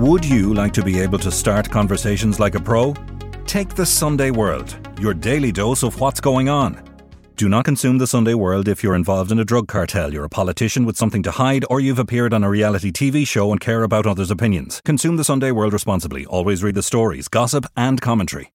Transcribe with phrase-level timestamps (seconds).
[0.00, 2.94] Would you like to be able to start conversations like a pro?
[3.44, 6.82] Take the Sunday World, your daily dose of what's going on.
[7.36, 10.30] Do not consume the Sunday World if you're involved in a drug cartel, you're a
[10.30, 13.82] politician with something to hide, or you've appeared on a reality TV show and care
[13.82, 14.80] about others' opinions.
[14.86, 16.24] Consume the Sunday World responsibly.
[16.24, 18.54] Always read the stories, gossip, and commentary.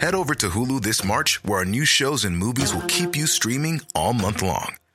[0.00, 3.28] Head over to Hulu this March, where our new shows and movies will keep you
[3.28, 4.74] streaming all month long.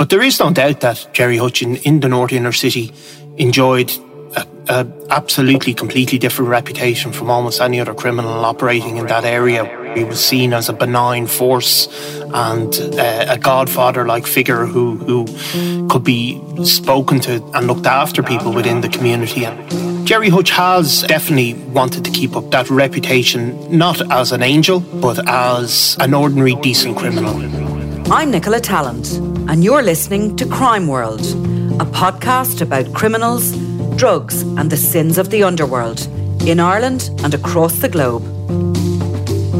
[0.00, 2.90] But there is no doubt that Gerry Hutchin in the North Inner City
[3.36, 3.92] enjoyed
[4.34, 9.66] a, a, absolutely completely different reputation from almost any other criminal operating in that area.
[9.94, 11.86] He was seen as a benign force
[12.32, 18.54] and uh, a godfather-like figure who, who could be spoken to and looked after people
[18.54, 19.44] within the community.
[19.44, 24.80] And Gerry Hutch has definitely wanted to keep up that reputation, not as an angel,
[24.80, 27.69] but as an ordinary decent criminal.
[28.12, 33.52] I'm Nicola Tallant, and you're listening to Crime World, a podcast about criminals,
[33.96, 36.08] drugs, and the sins of the underworld
[36.44, 38.24] in Ireland and across the globe.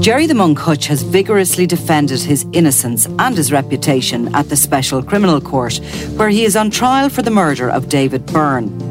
[0.03, 5.01] Gerry the Monk Hutch has vigorously defended his innocence and his reputation at the Special
[5.01, 5.77] Criminal Court,
[6.17, 8.90] where he is on trial for the murder of David Byrne.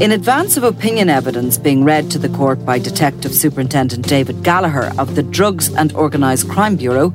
[0.00, 4.92] In advance of opinion evidence being read to the court by Detective Superintendent David Gallagher
[4.98, 7.12] of the Drugs and Organised Crime Bureau,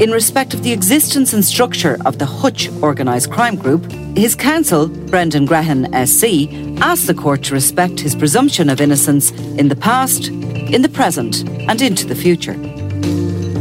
[0.00, 4.88] in respect of the existence and structure of the Hutch Organised Crime Group, his counsel,
[4.88, 10.28] Brendan Grehan SC, asked the court to respect his presumption of innocence in the past,
[10.28, 12.54] in the present, and into the future.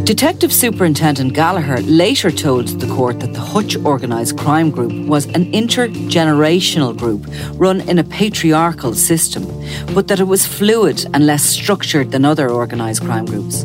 [0.03, 5.50] Detective Superintendent Gallagher later told the court that the Hutch Organised Crime Group was an
[5.53, 7.25] intergenerational group
[7.58, 9.46] run in a patriarchal system,
[9.96, 13.63] but that it was fluid and less structured than other organised crime groups.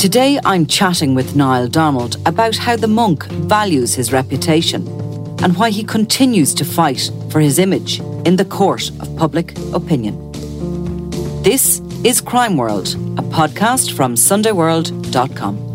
[0.00, 4.86] Today I'm chatting with Niall Donald about how the monk values his reputation
[5.42, 10.14] and why he continues to fight for his image in the court of public opinion.
[11.42, 12.88] This is Crime World,
[13.18, 15.70] a podcast from SundayWorld.com.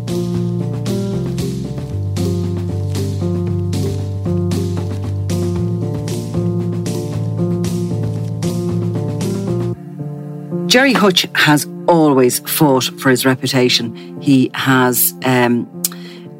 [10.66, 14.20] Gerry Hutch has always fought for his reputation.
[14.20, 15.82] He has um,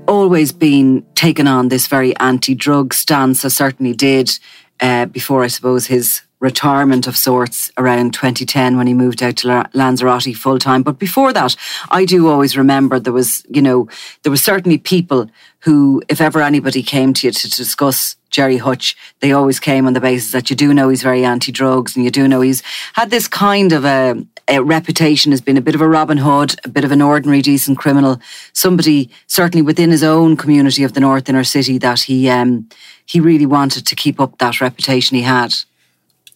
[0.09, 4.37] always been taken on this very anti drug stance, I certainly did
[4.81, 9.69] uh, before, I suppose, his retirement of sorts around 2010 when he moved out to
[9.73, 10.83] Lanzarote full time.
[10.83, 11.57] But before that,
[11.91, 13.89] I do always remember there was, you know,
[14.23, 15.31] there were certainly people
[15.61, 19.95] who, if ever anybody came to you to discuss Gerry Hutch, they always came on
[19.95, 22.63] the basis that you do know he's very anti drugs and you do know he's
[22.93, 26.55] had this kind of a, a reputation as being a bit of a Robin Hood,
[26.65, 28.21] a bit of an ordinary, decent criminal,
[28.53, 32.69] somebody certainly within his own community of the North Inner City that he, um,
[33.07, 35.55] he really wanted to keep up that reputation he had.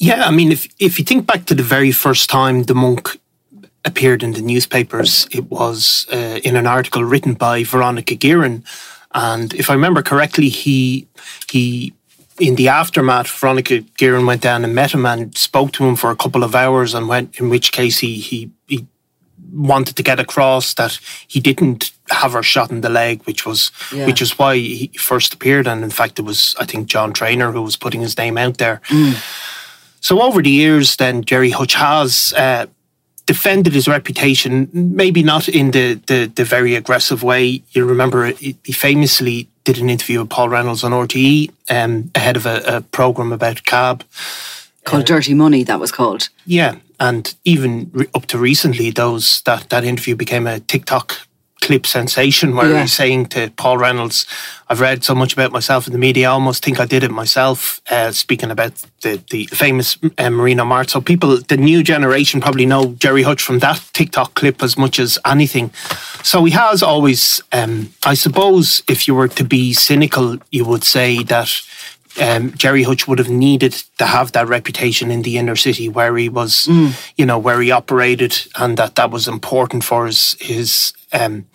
[0.01, 3.21] Yeah, I mean, if if you think back to the very first time the monk
[3.85, 8.65] appeared in the newspapers, it was uh, in an article written by Veronica Guerin,
[9.13, 11.07] and if I remember correctly, he
[11.51, 11.93] he
[12.39, 16.11] in the aftermath, Veronica Guerin went down and met him and spoke to him for
[16.11, 18.87] a couple of hours, and went in which case he he he
[19.53, 20.99] wanted to get across that
[21.29, 24.07] he didn't have her shot in the leg, which was yeah.
[24.07, 27.53] which is why he first appeared, and in fact it was I think John Traynor
[27.53, 28.81] who was putting his name out there.
[28.89, 29.15] Mm.
[30.01, 32.67] So over the years, then Gerry Hutch has uh,
[33.27, 37.63] defended his reputation, maybe not in the, the, the very aggressive way.
[37.71, 42.47] You remember he famously did an interview with Paul Reynolds on RTE um, ahead of
[42.47, 44.05] a, a program about CAB
[44.85, 45.63] called uh, Dirty Money.
[45.63, 46.29] That was called.
[46.47, 51.27] Yeah, and even re- up to recently, those that that interview became a TikTok
[51.71, 52.81] clip sensation where yeah.
[52.81, 54.27] he's saying to Paul Reynolds,
[54.69, 57.13] I've read so much about myself in the media, I almost think I did it
[57.13, 58.73] myself, uh, speaking about
[59.03, 60.91] the, the famous uh, Marino Mart.
[60.91, 64.99] So people, the new generation probably know Gerry Hutch from that TikTok clip as much
[64.99, 65.71] as anything.
[66.25, 70.83] So he has always, um, I suppose, if you were to be cynical, you would
[70.83, 71.51] say that
[72.21, 76.17] um, Gerry Hutch would have needed to have that reputation in the inner city where
[76.17, 76.91] he was, mm.
[77.17, 81.47] you know, where he operated, and that that was important for his his um,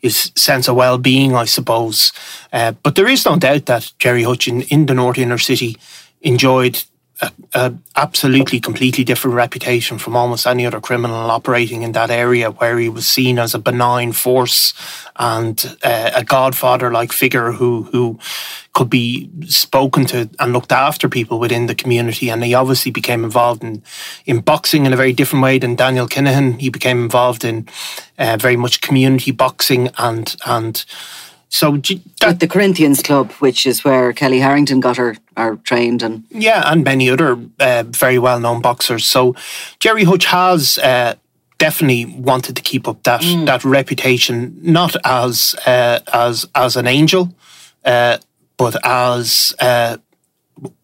[0.00, 2.12] his sense of well being, I suppose.
[2.52, 5.76] Uh, but there is no doubt that Gerry Hutch in, in the North Inner City
[6.22, 6.84] enjoyed
[7.20, 12.50] a, a, absolutely completely different reputation from almost any other criminal operating in that area
[12.50, 14.74] where he was seen as a benign force
[15.16, 18.18] and uh, a godfather like figure who who
[18.72, 22.28] could be spoken to and looked after people within the community.
[22.28, 23.82] And he obviously became involved in
[24.26, 26.60] in boxing in a very different way than Daniel Kinahan.
[26.60, 27.68] He became involved in
[28.18, 30.84] uh, very much community boxing and and
[31.54, 36.02] so that, at the Corinthians Club, which is where Kellie Harrington got her, her trained,
[36.02, 39.06] and yeah, and many other uh, very well known boxers.
[39.06, 39.36] So
[39.78, 41.14] Gerry Hutch has uh,
[41.58, 43.46] definitely wanted to keep up that mm.
[43.46, 47.32] that reputation, not as uh, as as an angel,
[47.84, 48.18] uh,
[48.56, 49.98] but as uh,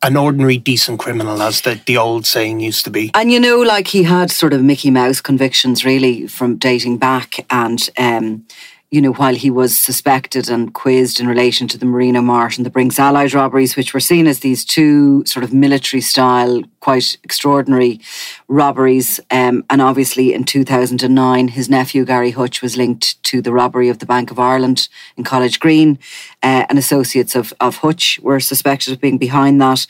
[0.05, 3.11] an ordinary decent criminal, as the, the old saying used to be.
[3.15, 7.45] And you know, like he had sort of Mickey Mouse convictions really from dating back,
[7.51, 8.47] and um,
[8.91, 12.67] you know, while he was suspected and quizzed in relation to the Marino Mart and
[12.67, 17.17] the Brinks Allied robberies, which were seen as these two sort of military style, quite
[17.23, 18.01] extraordinary
[18.49, 19.21] robberies.
[19.31, 24.01] Um, and obviously in 2009, his nephew Gary Hutch was linked to the robbery of
[24.01, 25.97] the Bank of Ireland in College Green,
[26.43, 29.87] uh, and associates of, of Hutch were suspected of being behind that.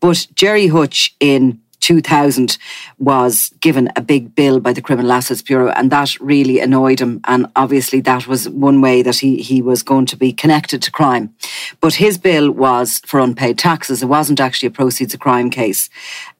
[0.00, 2.56] But Gerry Hutch in 2000
[2.98, 7.20] was given a big bill by the Criminal Assets Bureau, and that really annoyed him.
[7.24, 10.90] And obviously, that was one way that he, he was going to be connected to
[10.90, 11.34] crime.
[11.80, 14.02] But his bill was for unpaid taxes.
[14.02, 15.90] It wasn't actually a proceeds of crime case.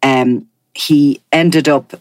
[0.03, 1.95] Um, he ended up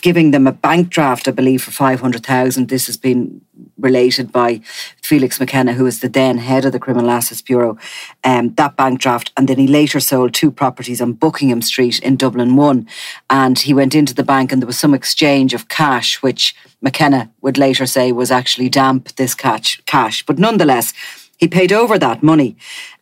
[0.00, 2.68] giving them a bank draft, I believe, for 500,000.
[2.68, 3.40] This has been
[3.78, 4.60] related by
[5.02, 7.78] Felix McKenna, who was the then head of the Criminal Assets Bureau,
[8.24, 9.32] um, that bank draft.
[9.36, 12.88] And then he later sold two properties on Buckingham Street in Dublin 1.
[13.30, 17.30] And he went into the bank and there was some exchange of cash, which McKenna
[17.40, 19.80] would later say was actually damp, this cash.
[19.86, 20.24] cash.
[20.24, 20.92] But nonetheless,
[21.38, 22.56] he paid over that money.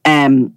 [0.04, 0.56] Um,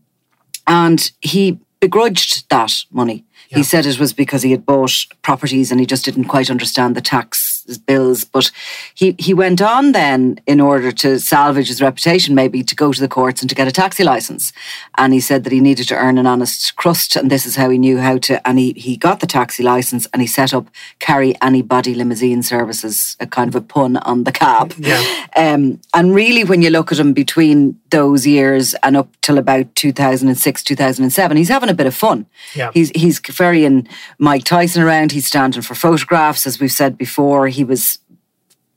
[0.68, 3.26] and he begrudged that money.
[3.50, 3.58] Yeah.
[3.58, 6.96] He said it was because he had bought properties and he just didn't quite understand
[6.96, 8.24] the tax bills.
[8.24, 8.52] But
[8.96, 13.00] he, he went on then, in order to salvage his reputation, maybe to go to
[13.00, 14.52] the courts and to get a taxi license.
[14.98, 17.70] And he said that he needed to earn an honest crust, and this is how
[17.70, 18.48] he knew how to.
[18.48, 20.70] And he, he got the taxi license and he set up
[21.00, 24.74] Carry Anybody Limousine Services, a kind of a pun on the CAB.
[24.78, 25.04] Yeah.
[25.36, 29.74] Um, and really, when you look at him between those years and up till about
[29.76, 32.26] 2006, 2007, he's having a bit of fun.
[32.56, 32.72] Yeah.
[32.74, 33.88] He's, he's ferrying
[34.18, 38.00] Mike Tyson around, he's standing for photographs, as we've said before he was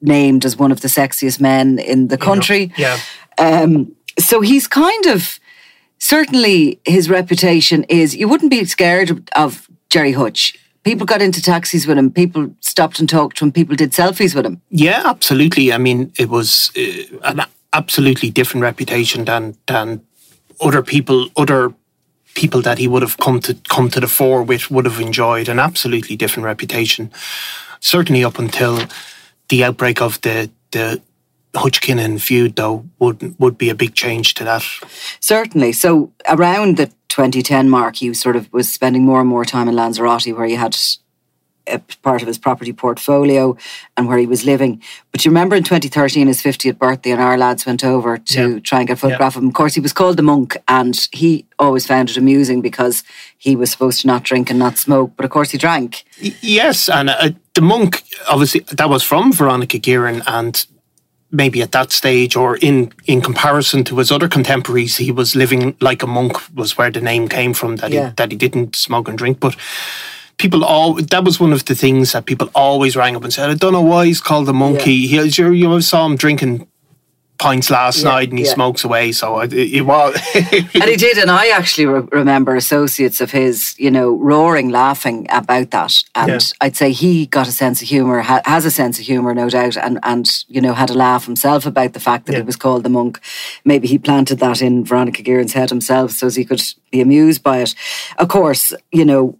[0.01, 2.73] named as one of the sexiest men in the country.
[2.77, 2.99] Yeah.
[3.39, 5.39] Um, so he's kind of
[5.99, 10.59] certainly his reputation is you wouldn't be scared of Gerry Hutch.
[10.83, 12.11] People got into taxis with him.
[12.11, 13.53] People stopped and talked to him.
[13.53, 14.61] People did selfies with him.
[14.71, 15.73] Yeah, absolutely.
[15.73, 17.43] I mean, it was uh, an
[17.73, 20.03] absolutely different reputation than than
[20.61, 21.73] other people, other
[22.35, 25.49] people that he would have come to come to the fore with would have enjoyed
[25.49, 27.11] an absolutely different reputation
[27.83, 28.81] certainly up until
[29.51, 31.03] the outbreak of the the
[31.55, 34.65] Hutch-Kinahan feud, though, would would be a big change to that.
[35.21, 35.73] Certainly.
[35.73, 39.77] So around the 2010 mark, he sort of was spending more and more time in
[39.77, 40.75] Lanzarote, where he had
[42.03, 43.57] part of his property portfolio
[43.97, 44.83] and where he was living.
[45.11, 48.61] But you remember in 2013, his 50th birthday, and our lads went over to yeah.
[48.61, 49.39] try and get a photograph yeah.
[49.39, 49.49] of him.
[49.49, 53.05] Of course, he was called the monk, and he always found it amusing because
[53.39, 56.05] he was supposed to not drink and not smoke, but of course he drank.
[56.41, 60.67] Yes, and uh, the monk, obviously, that was from Veronica Guerin, and
[61.33, 65.75] maybe at that stage or in in comparison to his other contemporaries he was living
[65.81, 68.09] like a monk was where the name came from that yeah.
[68.09, 69.57] he that he didn't smoke and drink but
[70.43, 73.49] people all that was one of the things that people always rang up and said,
[73.49, 74.93] I don't know why he's called the monkey.
[74.93, 75.23] Yeah.
[75.23, 76.67] He, you, you saw him drinking
[77.39, 78.53] pints last yeah, night and he yeah.
[78.53, 79.11] smokes away.
[79.13, 80.15] So it, it was.
[80.35, 81.19] and he did.
[81.19, 86.03] And I actually re- remember associates of his, you know, roaring, laughing about that.
[86.15, 86.39] And yeah.
[86.61, 89.49] I'd say he got a sense of humour, ha- has a sense of humour, no
[89.49, 92.57] doubt, and, and, you know, had a laugh himself about the fact that it was
[92.57, 93.21] called the monk.
[93.65, 97.43] Maybe he planted that in Veronica Guerin's head himself so as he could be amused
[97.43, 97.75] by it.
[98.19, 99.39] Of course, you know,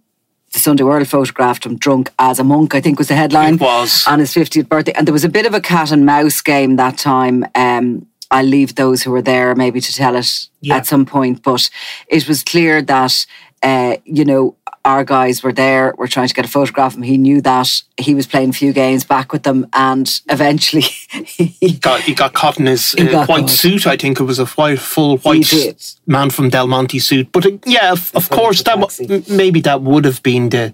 [0.53, 3.55] the Sunday World photographed him drunk as a monk, I think was the headline.
[3.55, 4.05] It was.
[4.07, 4.93] On his 50th birthday.
[4.93, 7.45] And there was a bit of a cat and mouse game that time.
[7.55, 10.77] Um, I'll leave those who were there maybe to tell it Yeah.
[10.77, 11.43] at some point.
[11.43, 11.69] But
[12.07, 13.25] it was clear that,
[13.61, 17.03] uh, you know, our guys were there, were trying to get a photograph of him.
[17.03, 20.81] He knew that he was playing a few games back with them, and eventually
[21.25, 23.49] he got he got caught in his uh, white caught.
[23.49, 23.87] suit.
[23.87, 27.31] I think it was a white, full white man from Del Monte suit.
[27.31, 30.73] But uh, yeah, of, of course, that m- maybe that would have been the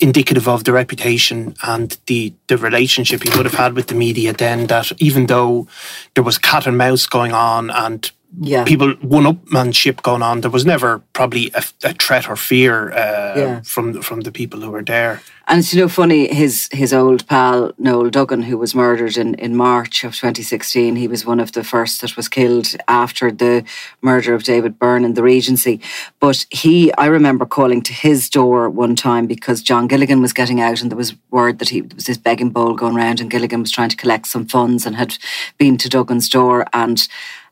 [0.00, 4.32] indicative of the reputation and the the relationship he would have had with the media.
[4.32, 5.66] Then that even though
[6.14, 8.10] there was cat and mouse going on and
[8.40, 8.64] Yeah.
[8.64, 13.34] people one upmanship going on, there was never probably a, a threat or fear uh,
[13.38, 13.60] Yeah.
[13.64, 15.20] from from the people who were there.
[15.46, 19.34] And it's you know funny his his old pal Noel Duggan, who was murdered in,
[19.34, 20.96] in March of 2016.
[20.96, 23.62] He was one of the first that was killed after the
[24.00, 25.80] murder of David Byrne in the Regency.
[26.18, 30.60] But he, I remember calling to his door one time because John Gilligan was getting
[30.62, 33.60] out, and there was word that he was this begging bowl going round, and Gilligan
[33.60, 35.18] was trying to collect some funds and had
[35.58, 36.64] been to Duggan's door.
[36.72, 37.06] And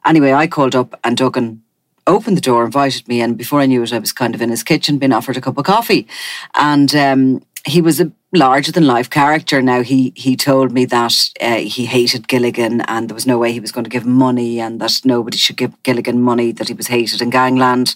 [0.05, 1.63] anyway, I called up, and Duggan
[2.07, 4.51] opened the door, invited me and Before I knew it, I was kind of in
[4.51, 6.07] his kitchen, being offered a cup of coffee,
[6.55, 9.63] and um, he was a larger than life character.
[9.63, 13.53] Now he he told me that uh, he hated Gilligan, and there was no way
[13.53, 16.53] he was going to give money, and that nobody should give Gilligan money.
[16.53, 17.95] That he was hated in gangland,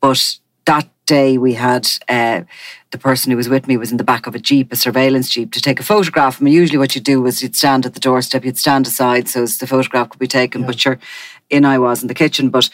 [0.00, 1.88] but that day we had.
[2.08, 2.42] Uh,
[2.90, 5.30] the person who was with me was in the back of a jeep, a surveillance
[5.30, 6.38] jeep, to take a photograph.
[6.40, 9.42] And usually, what you'd do was you'd stand at the doorstep, you'd stand aside so
[9.44, 10.66] as the photograph could be taken.
[10.66, 10.98] But sure,
[11.48, 12.50] in I was in the kitchen.
[12.50, 12.68] But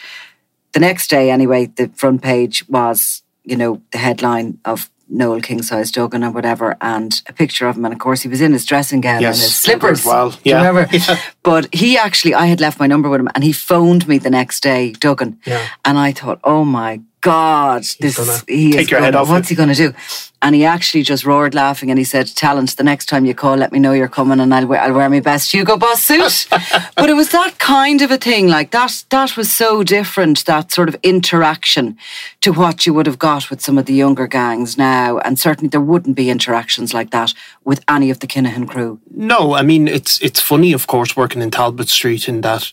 [0.73, 5.61] the next day, anyway, the front page was, you know, the headline of Noel King
[5.63, 7.85] size Duggan or whatever, and a picture of him.
[7.85, 9.99] And of course, he was in his dressing gown Yes, and his slippers.
[10.01, 10.29] as well.
[10.31, 10.67] Do you Yeah.
[10.67, 10.87] remember?
[10.95, 11.17] Yeah.
[11.49, 14.29] But he actually, I had left my number with him, and he phoned me the
[14.29, 15.39] next day, Duggan.
[15.47, 15.65] Yeah.
[15.83, 19.29] And I thought, oh my God, this gonna he take is your head gonna- off
[19.29, 19.53] What's it.
[19.53, 19.93] he going to do?
[20.41, 23.57] And he actually just roared laughing and he said, Tallant, the next time you call,
[23.57, 26.47] let me know you're coming and I'll wear, I'll wear my best Hugo Boss suit.
[26.95, 28.47] but it was that kind of a thing.
[28.47, 31.97] Like that, that was so different, that sort of interaction
[32.39, 35.17] to what you would have got with some of the younger gangs now.
[35.17, 37.33] And certainly there wouldn't be interactions like that
[37.65, 38.97] with any of the Kinahan crew.
[39.13, 42.71] No, I mean it's it's funny, of course, working in Talbot Street in that,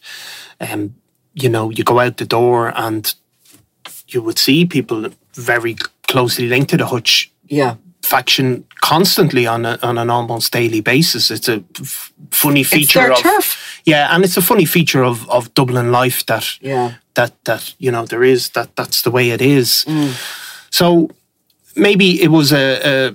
[0.60, 0.94] um,
[1.34, 3.14] you know, you go out the door and
[4.08, 5.76] you would see people very
[6.08, 7.74] closely linked to the Hutch Yeah.
[8.02, 11.30] faction constantly on a, on an almost daily basis.
[11.30, 13.80] It's a f- funny feature of turf.
[13.84, 16.92] yeah, and it's a funny feature of of Dublin life that Yeah.
[17.14, 19.84] that that you know there is that that's the way it is.
[19.88, 20.12] Mm.
[20.70, 21.08] So
[21.74, 23.12] maybe it was a, a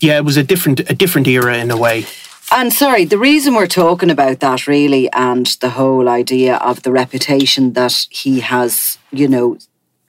[0.00, 2.04] yeah, it was a different a different era in a way.
[2.52, 6.92] And sorry, the reason we're talking about that really and the whole idea of the
[6.92, 9.58] reputation that he has, you know,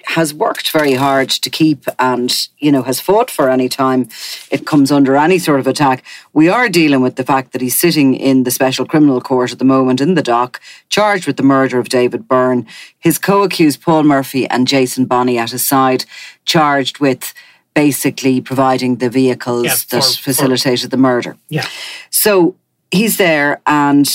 [0.07, 4.07] has worked very hard to keep and, you know, has fought for any time
[4.51, 6.05] it comes under any sort of attack.
[6.33, 9.59] We are dealing with the fact that he's sitting in the special criminal court at
[9.59, 12.67] the moment in the dock, charged with the murder of David Byrne.
[12.99, 16.05] His co accused Paul Murphy and Jason Bonney at his side,
[16.45, 17.33] charged with
[17.75, 21.35] basically providing the vehicles Yeah, that for- for- facilitated the murder.
[21.49, 21.67] Yeah.
[22.09, 22.55] So
[22.89, 24.07] he's there and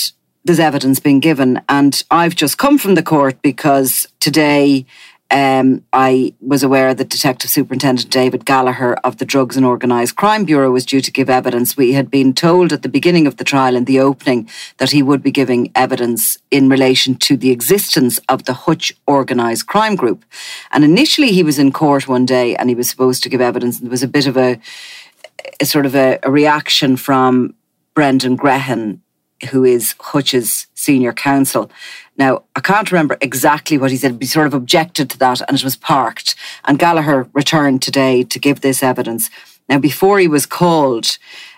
[0.43, 1.61] there's evidence being given.
[1.69, 4.85] And I've just come from the court because today
[5.31, 10.43] um, I was aware that Detective Superintendent David Gallagher of the Drugs and Organised Crime
[10.43, 11.77] Bureau was due to give evidence.
[11.77, 15.01] We had been told at the beginning of the trial in the opening that he
[15.01, 20.25] would be giving evidence in relation to the existence of the Hutch Organised Crime Group.
[20.71, 23.77] And initially he was in court one day and he was supposed to give evidence.
[23.77, 24.59] And there was a bit of a,
[25.61, 27.53] a sort of a, a reaction from
[27.93, 28.99] Brendan Grehan,
[29.49, 31.71] who is Hutch's senior counsel.
[32.17, 35.41] Now, I can't remember exactly what he said, but he sort of objected to that
[35.47, 36.35] and it was parked.
[36.65, 39.29] And Gallagher returned today to give this evidence.
[39.69, 41.17] Now, before he was called,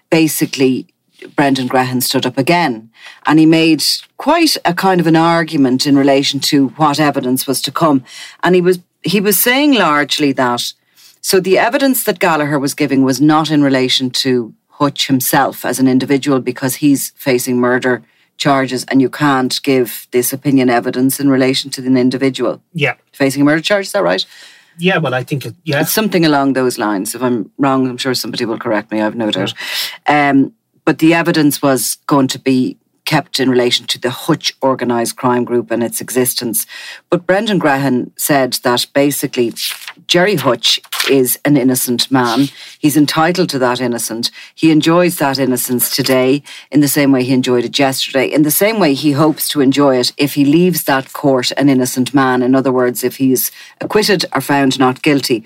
[0.09, 0.87] basically,
[1.35, 2.91] Brendan Grehan stood up again
[3.25, 3.83] and he made
[4.17, 8.03] quite a kind of an argument in relation to what evidence was to come.
[8.43, 10.73] And he was he was saying largely that
[11.21, 15.79] so the evidence that Gallagher was giving was not in relation to Hutch himself as
[15.79, 18.03] an individual because he's facing murder
[18.37, 22.95] charges and you can't give this opinion evidence in relation to an individual Yeah.
[23.13, 24.25] facing a murder charge, is that right?
[24.79, 25.81] Yeah, well, I think it, yeah.
[25.81, 27.13] It's something along those lines.
[27.13, 29.53] If I'm wrong, I'm sure somebody will correct me, I've no doubt.
[30.07, 35.15] Um, but the evidence was going to be kept in relation to the Hutch organised
[35.17, 36.65] crime group and its existence.
[37.09, 39.53] But Brendan Grehan said that basically
[40.07, 42.47] Gerry Hutch is an innocent man.
[42.79, 44.31] He's entitled to that innocence.
[44.55, 48.51] He enjoys that innocence today in the same way he enjoyed it yesterday, in the
[48.51, 52.41] same way he hopes to enjoy it if he leaves that court an innocent man.
[52.41, 55.43] In other words, if he's acquitted or found not guilty.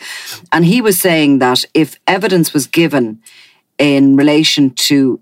[0.52, 3.22] And he was saying that if evidence was given
[3.78, 5.20] in relation to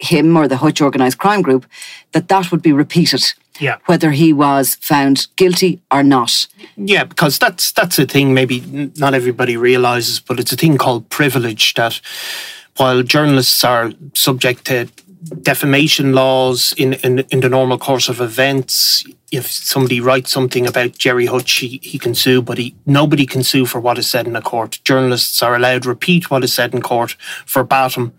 [0.00, 1.66] him or the Hutch organised crime group,
[2.12, 3.22] that that would be repeated.
[3.58, 3.76] Yeah.
[3.86, 6.46] Whether he was found guilty or not.
[6.76, 8.60] Yeah, because that's that's a thing maybe
[8.96, 12.00] not everybody realizes, but it's a thing called privilege that
[12.76, 14.88] while journalists are subject to
[15.42, 20.98] defamation laws in, in, in the normal course of events, if somebody writes something about
[20.98, 24.26] Gerry Hutch, he, he can sue, but he, nobody can sue for what is said
[24.26, 24.80] in a court.
[24.84, 27.16] Journalists are allowed to repeat what is said in court
[27.46, 28.14] verbatim.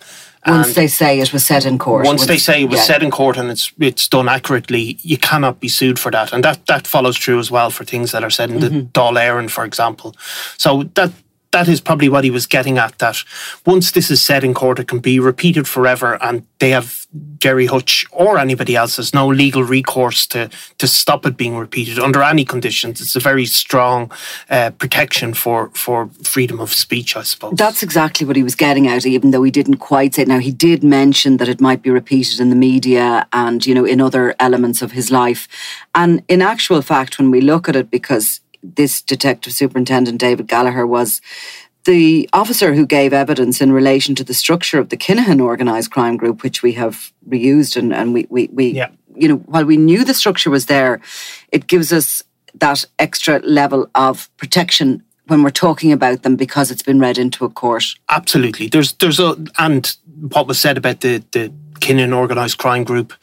[0.45, 2.05] Once and they say it was said in court.
[2.05, 2.86] Once, they say it was yeah.
[2.86, 6.33] said in court and it's it's done accurately, you cannot be sued for that.
[6.33, 8.75] And that, that follows true as well for things that are said in mm-hmm.
[8.77, 10.15] the Dáil Éireann, for example.
[10.57, 11.12] So that
[11.51, 12.98] that is probably what he was getting at.
[13.00, 13.24] That
[13.65, 17.08] once this is said in court, it can be repeated forever, and they have
[17.39, 22.00] Gerry Hutch or anybody else has no legal recourse to to stop it being repeated
[22.00, 23.01] under any conditions.
[23.01, 24.12] It's a very strong
[24.50, 27.55] uh, protection for for freedom of speech, I suppose.
[27.55, 30.22] That's exactly what he was getting at, even though he didn't quite say.
[30.22, 30.27] It.
[30.27, 33.86] Now he did mention that it might be repeated in the media and you know
[33.86, 35.48] in other elements of his life,
[35.93, 40.86] and in actual fact, when we look at it, because this detective superintendent, David Gallagher,
[40.86, 41.22] was
[41.86, 46.18] the officer who gave evidence in relation to the structure of the Kinahan organised crime
[46.18, 48.89] group, which we have reused and, and we, we, we yeah.
[49.15, 51.01] you know, while we knew the structure was there,
[51.51, 52.24] it gives us
[52.56, 57.46] that extra level of protection when we're talking about them because it's been read into
[57.46, 57.86] a court.
[58.10, 58.68] Absolutely.
[58.68, 59.96] There's there's a and
[60.30, 63.13] what was said about the the Kinahan organised crime group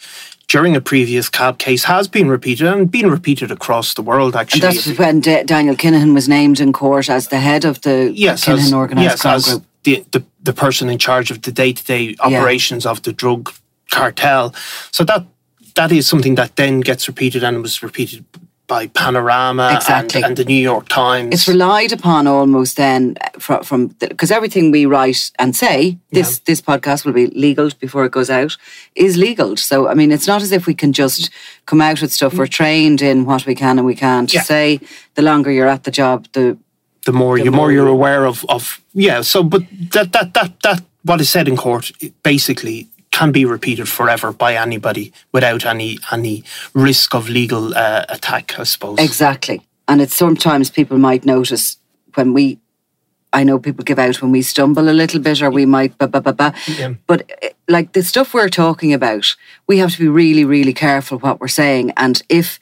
[0.49, 4.67] during a previous CAB case has been repeated and been repeated across the world, actually.
[4.67, 8.11] And that's when D- Daniel Kinahan was named in court as the head of the
[8.15, 9.65] yes, Kinahan Organised yes, Crime Group.
[9.85, 12.91] The, the, the person in charge of the day to day operations yeah.
[12.91, 13.53] of the drug
[13.91, 14.55] cartel.
[14.91, 15.27] So that
[15.75, 18.25] that is something that then gets repeated and was repeated
[18.69, 20.23] by Panorama exactly.
[20.23, 21.35] and, and, the New York Times.
[21.35, 26.43] It's relied upon almost then from because everything we write and say this yeah.
[26.45, 28.57] this podcast will be legal before it goes out
[28.95, 29.57] is legal.
[29.57, 31.31] So I mean, it's not as if we can just
[31.67, 32.35] come out with stuff.
[32.35, 34.33] We're trained in what we can and we can't.
[34.33, 34.43] Yeah.
[34.43, 34.81] Say
[35.15, 36.57] the longer you're at the job, the
[37.05, 39.23] the more the you more you're aware of of yeah.
[39.23, 41.91] So, but that that that that what is said in court
[42.23, 48.59] basically can be repeated forever by anybody without any any risk of legal uh, attack,
[48.59, 48.99] I suppose.
[48.99, 51.77] Exactly, and it's sometimes people might notice
[52.15, 52.59] when we.
[53.31, 56.07] I know people give out when we stumble a little bit, or we might, bah,
[56.07, 56.53] bah, bah, bah.
[56.79, 56.95] Yeah.
[57.07, 61.19] but eh, like the stuff we're talking about, we have to be really, really careful
[61.19, 61.93] what we're saying.
[61.99, 62.59] And if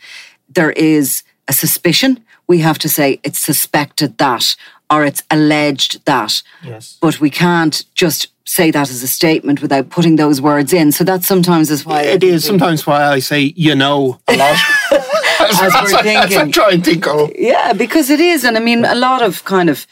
[0.49, 2.19] there is a suspicion,
[2.49, 4.57] we have to say it's suspected that
[4.91, 6.43] or it's alleged that.
[6.63, 6.99] Yes.
[7.01, 10.93] But we can't just say that as a statement without putting those words in.
[10.93, 14.57] So that sometimes is why it is sometimes why I say you know a lot.
[15.41, 16.17] as, as, we're thinking.
[16.17, 17.31] As I try and think of.
[17.37, 19.87] Yeah, because it is, and I mean, a lot of kind of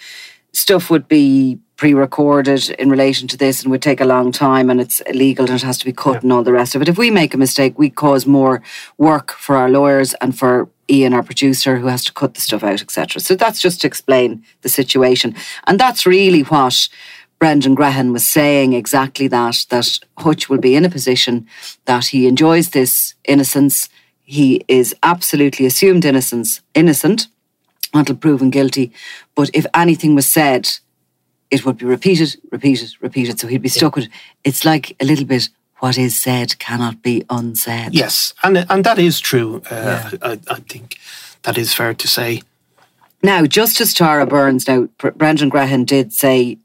[0.53, 4.81] stuff would be pre-recorded in relation to this and would take a long time and
[4.81, 6.21] it's illegal and it has to be cut yeah.
[6.21, 6.88] and all the rest of it.
[6.88, 8.62] If we make a mistake, we cause more
[8.97, 12.62] work for our lawyers and for Ian, our producer, who has to cut the stuff
[12.62, 13.21] out, etc.
[13.21, 15.35] So that's just to explain the situation.
[15.67, 16.88] And that's really what
[17.44, 21.46] Brendan Grehan was saying exactly that, that Hutch will be in a position
[21.85, 23.90] that he enjoys this innocence.
[24.22, 27.26] He is absolutely assumed innocence, innocent
[27.92, 28.92] until proven guilty.
[29.35, 30.70] But if anything was said,
[31.50, 33.38] it would be repeated, repeated, repeated.
[33.38, 34.11] So he'd be stuck with it.
[34.42, 37.92] It's like a little bit what is said cannot be unsaid.
[37.92, 39.61] Yes, and and that is true.
[39.70, 40.11] Uh, yeah.
[40.22, 40.98] I, I, think
[41.42, 42.40] that is fair to say.
[43.22, 44.66] Now, Justice Tara Burns.
[44.66, 46.57] Now, Brendan Grehan did say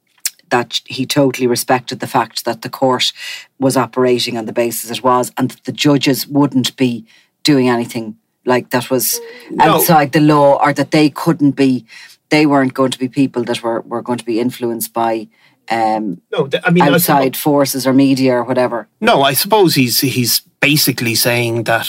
[0.49, 3.12] that he totally respected the fact that the court
[3.59, 7.05] was operating on the basis it was, and that the judges wouldn't be
[7.43, 9.19] doing anything like that was
[9.51, 9.65] no.
[9.65, 11.85] outside the law, or that they couldn't be.
[12.29, 15.29] They weren't going to be people that were, were going to be influenced by
[15.69, 18.88] um, no, I mean outside suppose, forces or media or whatever.
[19.01, 21.88] No, I suppose he's he's basically saying that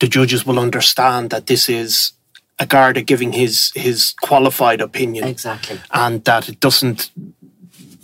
[0.00, 2.12] the judges will understand that this is
[2.58, 7.10] a Garda giving his his qualified opinion exactly, and that it doesn't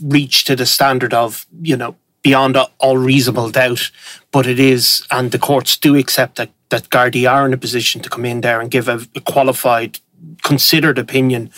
[0.03, 3.91] reach to the standard of you know beyond all reasonable doubt,
[4.33, 8.01] but it is, and the courts do accept that that Gardaí are in a position
[8.03, 10.01] to come in there and give a, a qualified
[10.43, 11.51] considered opinion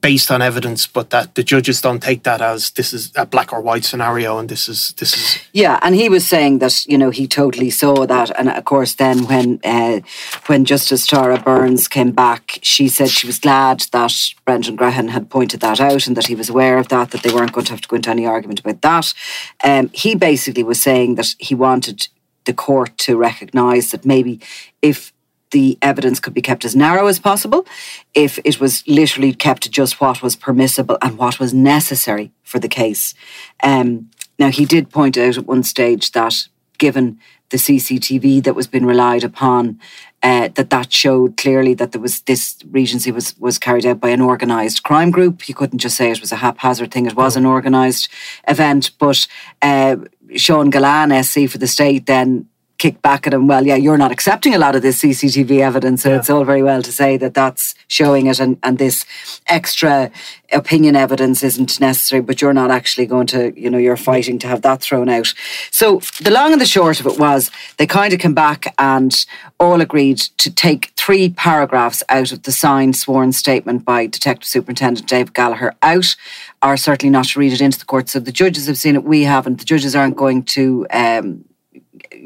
[0.00, 3.52] based on evidence, but that the judges don't take that as this is a black
[3.52, 5.38] or white scenario, and this is this is.
[5.52, 8.94] Yeah, and he was saying that you know he totally saw that, and of course
[8.94, 10.00] then when uh,
[10.46, 15.30] when Justice Tara Burns came back, she said she was glad that Brendan Grehan had
[15.30, 17.72] pointed that out and that he was aware of that, that they weren't going to
[17.72, 19.14] have to go into any argument about that.
[19.62, 22.08] Um, he basically was saying that he wanted
[22.44, 24.40] the court to recognise that maybe
[24.80, 25.12] if
[25.50, 27.66] the evidence could be kept as narrow as possible
[28.14, 32.58] if it was literally kept to just what was permissible and what was necessary for
[32.58, 33.14] the case.
[33.62, 36.34] Um, now, he did point out at one stage that
[36.78, 37.18] given
[37.50, 39.78] the CCTV that was being relied upon,
[40.22, 44.08] uh, that that showed clearly that there was this regency was was carried out by
[44.08, 45.48] an organised crime group.
[45.48, 48.08] You couldn't just say it was a haphazard thing; it was an organised
[48.48, 48.90] event.
[48.98, 49.26] But
[49.62, 49.96] uh,
[50.34, 52.48] Sean Gillane, SC for the state, then
[52.78, 56.02] kick back at him, well, yeah, you're not accepting a lot of this CCTV evidence.
[56.02, 56.16] So yeah.
[56.16, 59.06] it's all very well to say that that's showing it and, and this
[59.46, 60.10] extra
[60.52, 64.46] opinion evidence isn't necessary, but you're not actually going to, you know, you're fighting to
[64.46, 65.32] have that thrown out.
[65.70, 69.26] So the long and the short of it was they kind of came back and
[69.58, 75.08] all agreed to take three paragraphs out of the signed sworn statement by Detective Superintendent
[75.08, 76.14] Dave Gallagher out,
[76.62, 78.08] or certainly not to read it into the court.
[78.08, 79.58] So the judges have seen it, we haven't.
[79.58, 81.44] The judges aren't going to um,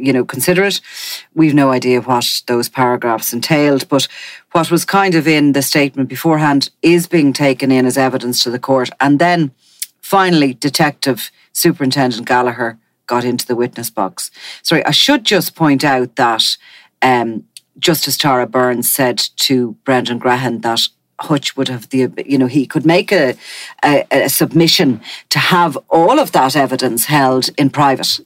[0.05, 0.81] you know, consider it.
[1.35, 4.09] We've no idea what those paragraphs entailed, but
[4.53, 8.51] what was kind of in the statement beforehand is being taken in as evidence to
[8.51, 8.91] the court.
[9.01, 9.53] And then
[10.01, 14.31] finally, Detective Superintendent Gallagher got into the witness box.
[14.63, 16.57] Sorry, I should just point out that
[17.03, 17.45] um,
[17.79, 20.89] Justice Tara Burns said to Brendan Grehan that
[21.21, 23.35] Hutch would have the, you know, he could make a,
[23.85, 28.21] a, a, submission to have all of that evidence held in private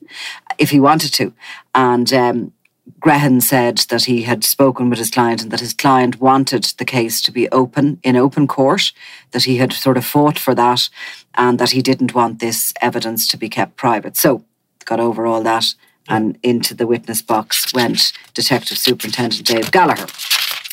[0.58, 1.32] if he wanted to.
[1.74, 2.52] And um,
[3.00, 6.84] Grehan said that he had spoken with his client and that his client wanted the
[6.84, 8.92] case to be open in open court,
[9.32, 10.88] that he had sort of fought for that,
[11.34, 14.16] and that he didn't want this evidence to be kept private.
[14.16, 14.44] So,
[14.84, 15.74] got over all that,
[16.08, 20.06] and into the witness box went Detective Superintendent Dave Gallagher.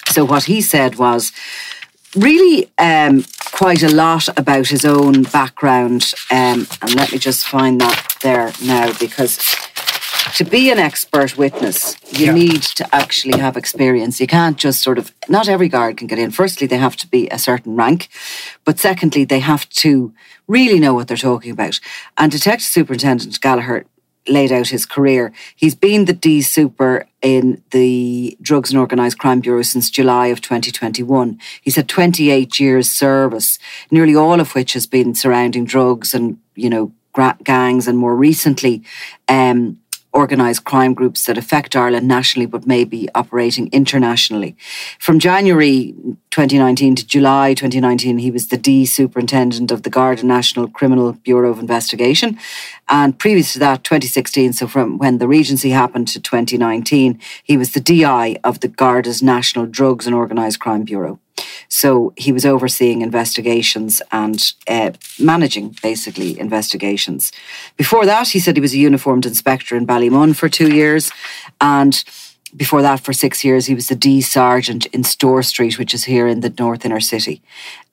[0.08, 1.32] So, what he said was,
[2.15, 6.13] really um, quite a lot about his own background.
[6.30, 9.39] Um, and let me just find that there now because
[10.36, 12.34] to be an expert witness, you yeah.
[12.34, 14.19] need to actually have experience.
[14.19, 16.31] You can't just sort of, not every guard can get in.
[16.31, 18.10] Firstly, they have to be a certain rank.
[18.63, 20.13] But secondly, they have to
[20.47, 21.79] really know what they're talking about.
[22.17, 23.86] And Detective Superintendent Gallagher
[24.27, 25.34] laid out his career.
[25.55, 30.41] He's been the D Super in the Drugs and Organised Crime Bureau since July of
[30.41, 31.39] 2021.
[31.62, 33.57] He's had 28 years service,
[33.89, 36.91] nearly all of which has been surrounding drugs and, you know,
[37.43, 38.84] gangs and more recently
[39.27, 39.77] um,
[40.13, 44.56] organised crime groups that affect Ireland nationally but may be operating internationally.
[45.00, 45.93] From January
[46.32, 51.52] 2019 to July 2019, he was the D Superintendent of the Garda National Criminal Bureau
[51.52, 52.38] of Investigation.
[52.89, 57.71] And previous to that, 2016, so from when the Regency happened to 2019, he was
[57.71, 61.20] the DI of the Garda's National Drugs and Organised Crime Bureau.
[61.67, 67.32] So he was overseeing investigations and uh, managing basically investigations.
[67.77, 71.12] Before that, he said he was a uniformed inspector in Ballymun for two years.
[71.60, 72.04] And
[72.56, 76.04] before that, for six years, he was the D sergeant in Store Street, which is
[76.04, 77.41] here in the North Inner City.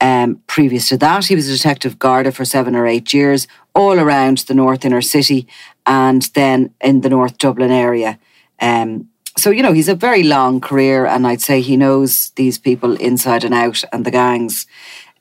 [0.00, 4.00] Um, previous to that, he was a detective Garda for seven or eight years, all
[4.00, 5.46] around the North Inner City
[5.86, 8.18] and then in the North Dublin area.
[8.60, 9.08] Um,
[9.38, 12.96] so you know he's a very long career, and I'd say he knows these people
[12.96, 14.66] inside and out and the gangs.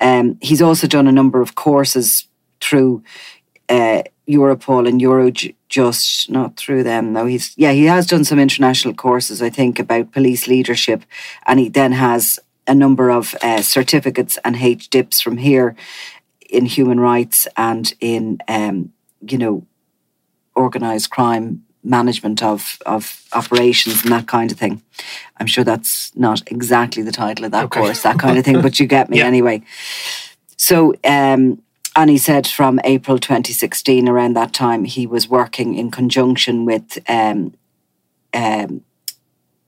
[0.02, 2.28] Um, he's also done a number of courses
[2.60, 3.04] through
[3.70, 7.14] uh, Europol and Eurojust, not through them.
[7.14, 11.04] No, he's yeah he has done some international courses, I think, about police leadership,
[11.46, 15.76] and he then has a number of uh, certificates and H dips from here
[16.50, 19.66] in human rights and in um, you know
[20.56, 24.82] organized crime management of of operations and that kind of thing.
[25.38, 27.80] I'm sure that's not exactly the title of that okay.
[27.80, 29.26] course, that kind of thing, but you get me yeah.
[29.26, 29.62] anyway.
[30.58, 31.62] So, um,
[31.96, 37.00] and he said from April 2016, around that time, he was working in conjunction with
[37.10, 37.54] um,
[38.34, 38.84] um,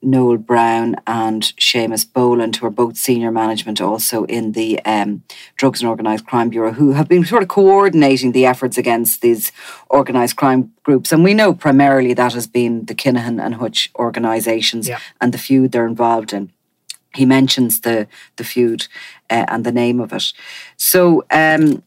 [0.02, 5.24] Noel Brown and Seamus Boland, who are both senior management also in the um,
[5.56, 9.52] Drugs and Organised Crime Bureau, who have been sort of coordinating the efforts against these
[9.90, 11.12] organised crime groups.
[11.12, 15.00] And we know primarily that has been the Kinahan and Hutch organisations yeah.
[15.20, 16.52] and the feud they're involved in.
[17.16, 18.88] He mentions the the feud
[19.30, 20.32] uh, and the name of it.
[20.78, 21.84] So um,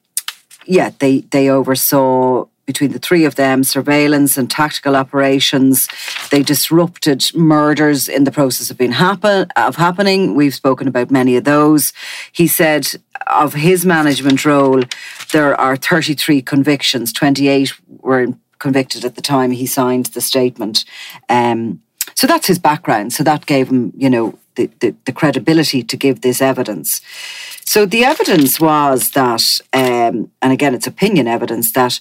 [0.67, 5.89] yeah, they they oversaw between the three of them surveillance and tactical operations.
[6.31, 10.35] They disrupted murders in the process of being happen of happening.
[10.35, 11.93] We've spoken about many of those.
[12.33, 12.89] He said
[13.27, 14.83] of his management role,
[15.33, 17.13] there are 33 convictions.
[17.13, 20.85] 28 were convicted at the time he signed the statement.
[21.29, 21.83] Um,
[22.15, 23.13] so that's his background.
[23.13, 27.01] So that gave him, you know, the, the, the credibility to give this evidence.
[27.65, 32.01] So the evidence was that, um, and again, it's opinion evidence, that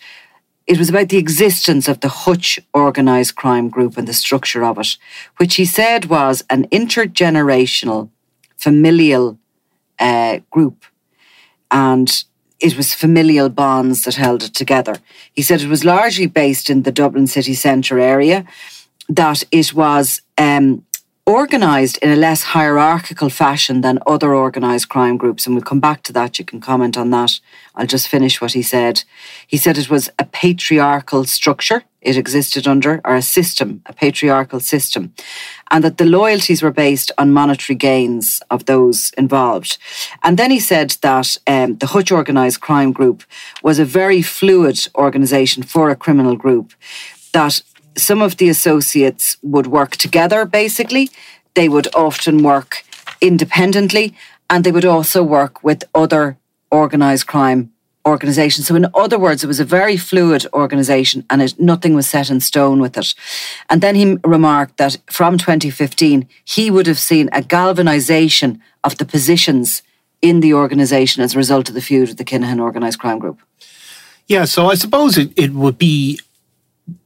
[0.71, 4.79] it was about the existence of the Hutch organised crime group and the structure of
[4.79, 4.95] it,
[5.35, 8.09] which he said was an intergenerational,
[8.55, 9.37] familial
[9.99, 10.85] uh, group.
[11.71, 12.23] And
[12.61, 14.95] it was familial bonds that held it together.
[15.33, 18.45] He said it was largely based in the Dublin city centre area,
[19.09, 20.85] that it was um,
[21.27, 25.45] organised in a less hierarchical fashion than other organised crime groups.
[25.45, 26.39] And we'll come back to that.
[26.39, 27.39] You can comment on that.
[27.75, 29.03] I'll just finish what he said.
[29.47, 34.59] He said it was a patriarchal structure it existed under, or a system, a patriarchal
[34.59, 35.13] system,
[35.69, 39.77] and that the loyalties were based on monetary gains of those involved.
[40.23, 43.23] And then he said that um, the Hutch Organised Crime Group
[43.61, 46.73] was a very fluid organisation for a criminal group,
[47.33, 47.61] that
[47.97, 51.09] some of the associates would work together, basically.
[51.53, 52.83] They would often work
[53.19, 54.15] independently
[54.49, 56.37] and they would also work with other
[56.71, 57.71] organised crime
[58.05, 58.67] organisations.
[58.67, 62.29] So, in other words, it was a very fluid organisation and it, nothing was set
[62.29, 63.13] in stone with it.
[63.69, 69.05] And then he remarked that from 2015, he would have seen a galvanization of the
[69.05, 69.83] positions
[70.21, 73.39] in the organisation as a result of the feud with the Kinahan organised crime group.
[74.27, 76.19] Yeah, so I suppose it, it would be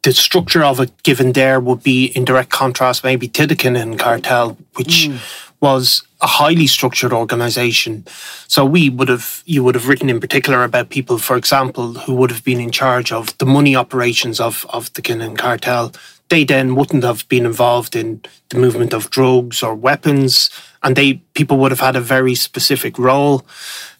[0.03, 3.99] the structure of it given there would be in direct contrast maybe to the Kinahan
[3.99, 5.19] cartel, which mm.
[5.59, 8.05] was a highly structured organization.
[8.47, 12.15] So we would have, you would have written in particular about people, for example, who
[12.15, 15.91] would have been in charge of the money operations of, of the Kinahan cartel.
[16.29, 20.49] They then wouldn't have been involved in the movement of drugs or weapons,
[20.81, 23.45] and they people would have had a very specific role.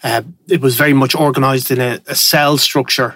[0.03, 3.15] Uh, it was very much organized in a, a cell structure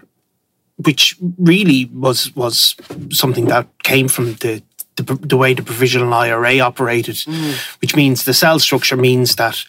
[0.86, 2.76] which really was was
[3.12, 4.64] something that came from the
[4.96, 7.80] the, the way the provisional IRA operated, mm.
[7.82, 9.64] which means the cell structure means that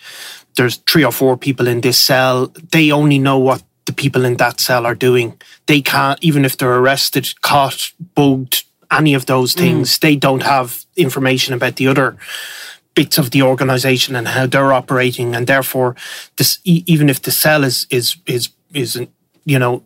[0.57, 2.53] there's three or four people in this cell.
[2.73, 5.41] They only know what the people in that cell are doing.
[5.67, 9.59] They can't, even if they're arrested, caught, bugged, any of those mm.
[9.59, 10.01] things, mm.
[10.01, 12.17] they don't have information about the other
[12.95, 15.37] bits of the organization and how they're operating.
[15.37, 15.95] And therefore,
[16.37, 19.01] this, even if the cell is, is, is, is,
[19.45, 19.85] you know,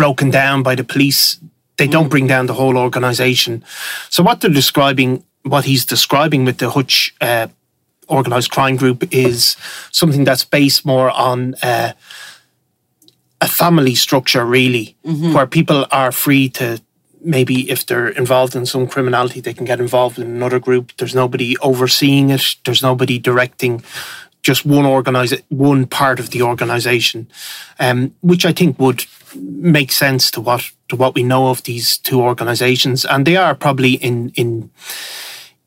[0.00, 1.38] broken down by the police.
[1.76, 3.62] They don't bring down the whole organization.
[4.08, 7.48] So what they're describing, what he's describing with the Hutch uh,
[8.08, 9.56] organized crime group is
[9.90, 11.92] something that's based more on uh,
[13.42, 15.34] a family structure, really, mm-hmm.
[15.34, 16.80] where people are free to
[17.22, 20.92] maybe if they're involved in some criminality, they can get involved in another group.
[20.96, 22.56] There's nobody overseeing it.
[22.64, 23.82] There's nobody directing
[24.42, 27.28] just one organize one part of the organization,
[27.78, 29.04] um, which I think would
[29.36, 33.54] make sense to what to what we know of these two organizations, and they are
[33.54, 34.70] probably in in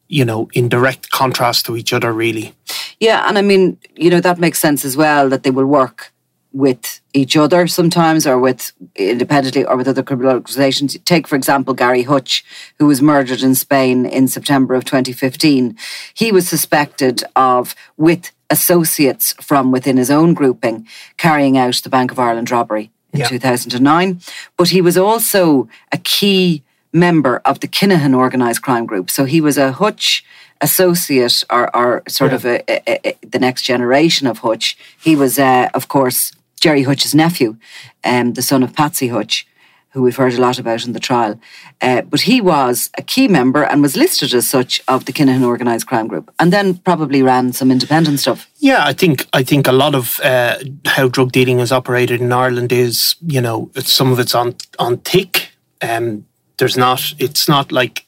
[0.07, 2.53] you know in direct contrast to each other, really.
[2.99, 6.13] Yeah, and I mean, you know, that makes sense as well that they will work
[6.53, 10.97] with each other sometimes or with independently or with other criminal organizations.
[10.99, 12.45] Take, for example, Gary Hutch,
[12.77, 15.75] who was murdered in Spain in September of 2015.
[16.13, 22.11] He was suspected of, with associates from within his own grouping, carrying out the Bank
[22.11, 23.27] of Ireland robbery in yeah.
[23.27, 24.19] 2009.
[24.57, 29.09] But he was also a key member of the Kinahan organised crime group.
[29.09, 30.23] So he was a Hutch
[30.61, 32.35] associate or, or sort yeah.
[32.35, 34.77] of a, a, a, the next generation of Hutch.
[35.01, 37.57] He was, uh, of course, Gerry Hutch's nephew,
[38.03, 39.45] um, the son of Patsy Hutch,
[39.93, 41.39] who we've heard a lot about in the trial.
[41.81, 45.43] Uh, but he was a key member and was listed as such of the Kinahan
[45.43, 48.49] organised crime group, and then probably ran some independent stuff.
[48.57, 52.31] Yeah, I think I think a lot of uh, how drug dealing is operated in
[52.31, 55.51] Ireland is, you know, some of it's on on thick.
[55.81, 56.25] Um,
[56.57, 57.13] there's not.
[57.19, 58.05] It's not like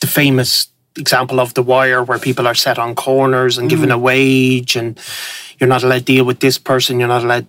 [0.00, 3.70] the famous example of the wire where people are set on corners and mm.
[3.70, 4.98] given a wage and
[5.58, 6.98] you're not allowed to deal with this person.
[6.98, 7.46] You're not allowed,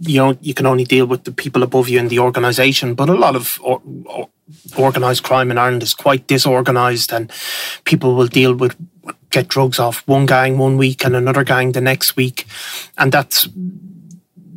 [0.00, 2.94] you know, you can only deal with the people above you in the organisation.
[2.94, 4.28] But a lot of or, or
[4.78, 7.30] organised crime in Ireland is quite disorganised, and
[7.84, 8.76] people will deal with
[9.30, 12.46] get drugs off one gang one week and another gang the next week,
[12.98, 13.48] and that's.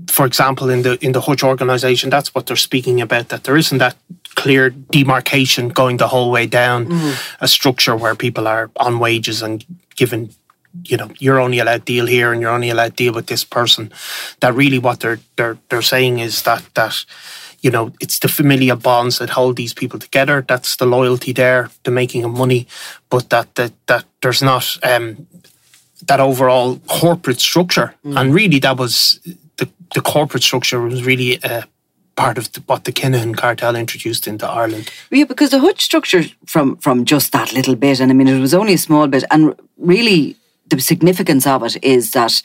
[0.09, 3.27] For example, in the in the Hutch organisation, that's what they're speaking about.
[3.27, 3.97] That there isn't that
[4.37, 7.35] clear demarcation going the whole way down mm.
[7.41, 10.29] a structure where people are on wages and given
[10.83, 13.27] you know you're only allowed to deal here and you're only allowed to deal with
[13.27, 13.91] this person
[14.39, 17.05] that really what they're they're they're saying is that that
[17.61, 20.45] you know, it's the familial bonds that hold these people together.
[20.47, 22.67] That's the loyalty there, the making of money,
[23.09, 25.27] but that that that there's not um,
[26.05, 27.95] that overall corporate structure.
[28.05, 28.19] Mm.
[28.19, 29.19] And really, that was
[29.57, 31.43] the the corporate structure was really.
[31.43, 31.63] Uh,
[32.17, 34.91] part of the, what the Kinahan cartel introduced into Ireland.
[35.09, 38.41] Yeah, because the Hutch structure from from just that little bit, and I mean it
[38.41, 40.35] was only a small bit, and really
[40.67, 42.41] the significance of it is that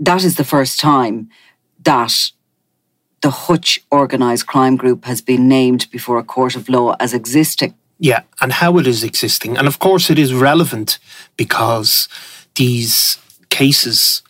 [0.00, 1.28] that is the first time
[1.84, 2.30] that
[3.20, 7.74] the Hutch organised crime group has been named before a court of law as existing.
[7.98, 9.58] Yeah, and how it is existing.
[9.58, 10.98] And of course, it is relevant
[11.36, 12.08] because
[12.54, 13.18] these
[13.50, 14.22] cases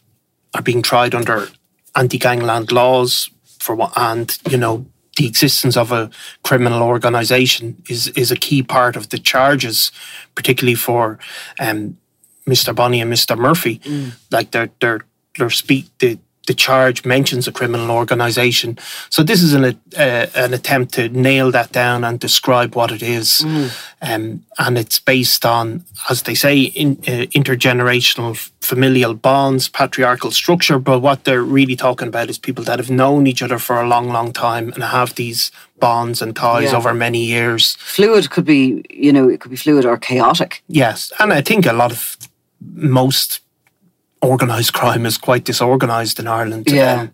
[0.54, 1.48] are being tried under
[1.94, 3.30] anti gangland laws
[3.68, 4.86] for what, and, you know,
[5.18, 6.08] the existence of a
[6.42, 9.92] criminal organisation is, is a key part of the charges,
[10.34, 11.18] particularly for
[11.60, 11.98] um,
[12.46, 12.74] Mr.
[12.74, 13.36] Bonney and Mr.
[13.36, 13.80] Murphy.
[13.80, 14.12] Mm.
[14.30, 15.00] Like they're, they're,
[15.36, 16.18] they're speak, the,
[16.48, 18.78] the charge mentions a criminal organisation.
[19.10, 19.64] So this is an
[19.96, 23.70] uh, an attempt to nail that down and describe what it is, mm.
[24.02, 30.78] um, and it's based on, as they say, in, uh, intergenerational familial bonds, patriarchal structure.
[30.78, 33.88] But what they're really talking about is people that have known each other for a
[33.88, 36.78] long, long time and have these bonds and ties yeah.
[36.78, 37.76] over many years.
[37.76, 40.62] Fluid could be, you know, it could be fluid or chaotic.
[40.66, 42.16] Yes, and I think a lot of
[42.60, 43.40] most
[44.22, 46.70] organised crime is quite disorganised in Ireland.
[46.70, 47.00] Yeah.
[47.00, 47.10] Um,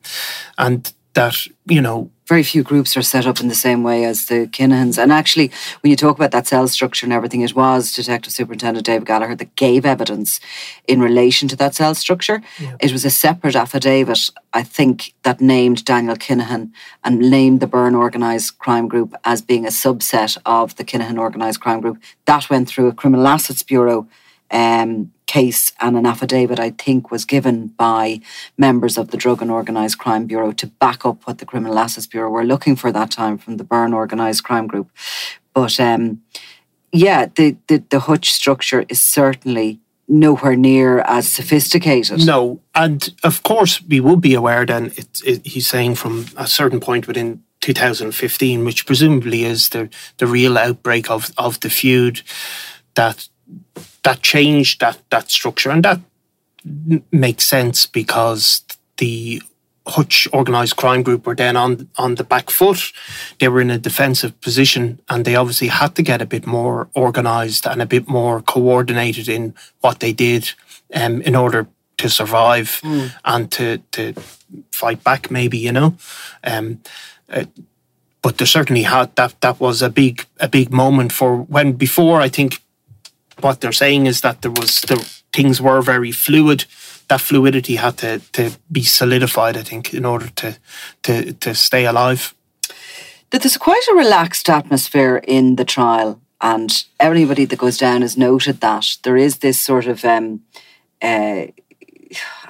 [0.58, 1.36] and that,
[1.66, 2.10] you know.
[2.26, 4.96] Very few groups are set up in the same way as the Kinahans.
[4.96, 5.50] And actually,
[5.82, 9.36] when you talk about that cell structure and everything, it was Detective Superintendent David Gallagher
[9.36, 10.40] that gave evidence
[10.88, 12.42] in relation to that cell structure.
[12.58, 12.76] Yeah.
[12.80, 16.70] It was a separate affidavit, I think, that named Daniel Kinahan
[17.04, 21.60] and named the Byrne Organised Crime Group as being a subset of the Kinahan Organised
[21.60, 21.98] Crime Group.
[22.24, 24.08] That went through a Criminal Assets Bureau
[24.50, 28.20] um, case and an affidavit, I think, was given by
[28.56, 32.06] members of the Drug and Organised Crime Bureau to back up what the Criminal Assets
[32.06, 34.88] Bureau were looking for that time from the Byrne Organised Crime Group.
[35.52, 36.22] But um,
[36.92, 42.24] yeah, the, the, the Hutch structure is certainly nowhere near as sophisticated.
[42.24, 44.64] No, and of course we would be aware.
[44.64, 49.88] Then it, it, he's saying from a certain point within 2015, which presumably is the
[50.18, 52.22] the real outbreak of of the feud,
[52.94, 53.28] that
[54.04, 56.00] that changed that that structure, and that
[57.10, 58.62] makes sense because
[58.98, 59.42] the
[59.86, 62.92] Hutch organised crime group were then on on the back foot.
[63.38, 66.88] They were in a defensive position, and they obviously had to get a bit more
[66.96, 70.52] organised and a bit more coordinated in what they did,
[70.94, 71.66] um, in order
[71.98, 73.12] to survive mm.
[73.24, 74.14] and to to
[74.72, 75.30] fight back.
[75.30, 75.96] Maybe you know,
[76.44, 76.80] um,
[77.28, 77.44] uh,
[78.22, 79.38] but there certainly had that.
[79.42, 82.63] That was a big a big moment for when before I think
[83.40, 84.96] what they're saying is that there was the
[85.32, 86.64] things were very fluid.
[87.08, 90.56] That fluidity had to, to be solidified, I think, in order to
[91.02, 92.34] to to stay alive.
[93.30, 98.16] That there's quite a relaxed atmosphere in the trial, and everybody that goes down has
[98.16, 100.42] noted that there is this sort of um,
[101.02, 101.46] uh,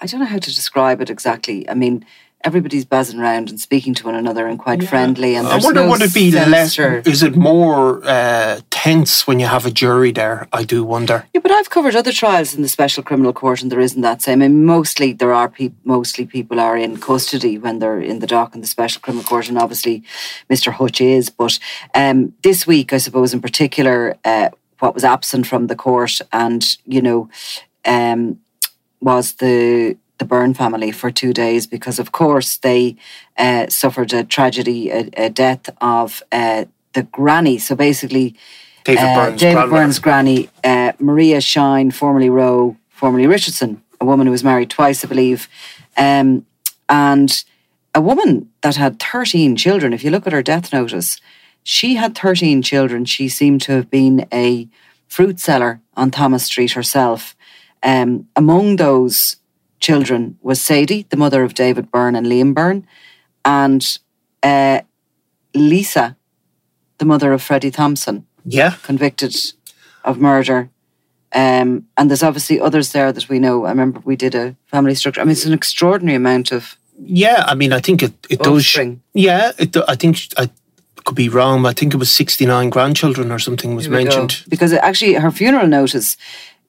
[0.01, 1.69] I don't know how to describe it exactly.
[1.69, 2.05] I mean,
[2.45, 4.89] everybody's buzzing around and speaking to one another and quite yeah.
[4.89, 5.35] friendly.
[5.35, 6.79] And I wonder, no would it be less?
[6.79, 10.47] Is it more uh, tense when you have a jury there?
[10.53, 11.27] I do wonder.
[11.33, 14.21] Yeah, but I've covered other trials in the special criminal court, and there isn't that
[14.21, 14.43] same.
[14.43, 15.79] I mean, mostly there are people.
[15.85, 19.49] Mostly people are in custody when they're in the dock in the special criminal court,
[19.49, 20.03] and obviously,
[20.51, 20.73] Mr.
[20.73, 21.31] Hutch is.
[21.31, 21.59] But
[21.95, 26.77] um, this week, I suppose, in particular, uh, what was absent from the court, and
[26.85, 27.29] you know.
[27.87, 28.41] Um,
[29.01, 32.97] was the the Byrne family for two days because, of course, they
[33.37, 37.59] uh, suffered a tragedy, a, a death of uh, the granny.
[37.59, 38.35] So basically,
[38.85, 44.31] David Byrne's, David Byrne's granny, uh, Maria Shine, formerly Rowe, formerly Richardson, a woman who
[44.31, 45.49] was married twice, I believe,
[45.97, 46.47] um,
[46.89, 47.45] and
[47.95, 49.93] a woman that had 13 children.
[49.93, 51.21] If you look at her death notice,
[51.63, 53.05] she had 13 children.
[53.05, 54.69] She seemed to have been a
[55.07, 57.37] fruit seller on Thomas Street herself.
[57.83, 59.37] Um, among those
[59.85, 62.87] children was Sadie, the mother of David Byrne and Liam Byrne,
[63.45, 63.99] and
[64.43, 64.81] uh,
[65.55, 66.17] Lisa,
[66.97, 68.27] the mother of Freddie Thompson.
[68.47, 68.77] Yeah.
[68.83, 69.37] Convicted
[70.03, 70.71] of murder.
[71.35, 73.67] Um, and there's obviously others there that we know.
[73.67, 75.21] I remember we did a family structure.
[75.21, 76.77] I mean, it's an extraordinary amount of.
[76.99, 78.79] Yeah, I mean, I think it, it does.
[79.13, 80.49] Yeah, it, I think I
[81.05, 84.31] could be wrong, but I think it was 69 grandchildren or something was mentioned.
[84.31, 84.49] Go.
[84.49, 86.17] Because actually, her funeral notice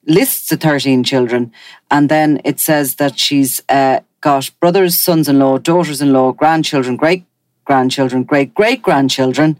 [0.06, 1.52] lists the 13 children,
[1.90, 6.32] and then it says that she's uh, got brothers, sons in law, daughters in law,
[6.32, 7.24] grandchildren, great
[7.64, 9.58] grandchildren, great great grandchildren.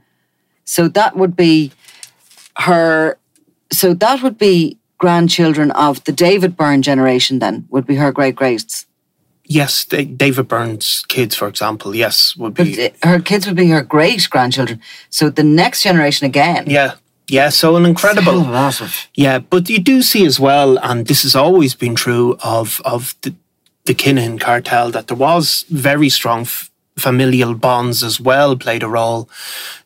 [0.64, 1.72] So that would be
[2.58, 3.18] her.
[3.72, 8.34] So that would be grandchildren of the David Byrne generation, then, would be her great
[8.34, 8.86] greats.
[9.48, 12.74] Yes, David Byrne's kids, for example, yes, would be.
[12.74, 14.80] But uh, her kids would be her great grandchildren.
[15.08, 16.64] So the next generation again.
[16.66, 16.94] Yeah,
[17.28, 18.40] yeah, so an incredible.
[18.40, 19.08] lot of.
[19.14, 23.14] Yeah, but you do see as well, and this has always been true of of
[23.22, 23.34] the,
[23.84, 28.88] the Kinahan cartel, that there was very strong f- familial bonds as well played a
[28.88, 29.28] role.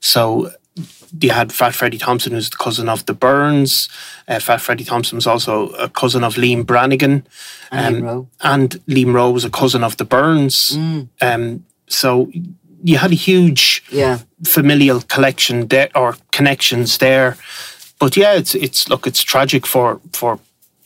[0.01, 0.53] So
[1.20, 3.88] you had Fat Freddie Thompson, who's the cousin of the Byrnes.
[4.28, 7.26] Uh, Fat Freddie Thompson was also a cousin of Liam Brannigan.
[7.72, 8.28] And um, Liam Rowe.
[8.43, 10.76] And Liam Rowe was a cousin of the Byrnes.
[10.76, 11.09] Mm.
[11.20, 12.30] Um, so
[12.83, 14.18] you had a huge yeah.
[14.45, 17.37] familial collection there or connections there.
[17.99, 20.39] But yeah, it's it's look, it's tragic for for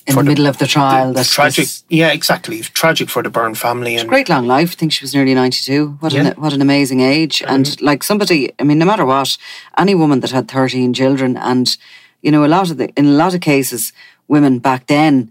[0.06, 1.08] in the, the, middle of the trial.
[1.08, 1.64] The, that's tragic.
[1.64, 2.60] This, yeah, exactly.
[2.60, 3.96] Tragic for the Byrne family.
[3.96, 4.72] And great long life.
[4.72, 5.96] I think she was nearly ninety-two.
[6.00, 6.26] What yeah.
[6.26, 7.38] an what an amazing age.
[7.38, 7.54] Mm-hmm.
[7.54, 9.38] And like somebody, I mean, no matter what,
[9.78, 11.76] any woman that had thirteen children, and
[12.20, 13.92] you know, a lot of the in a lot of cases,
[14.28, 15.30] women back then.